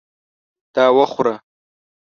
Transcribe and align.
دا 0.75 0.85
وخوره! 0.97 1.33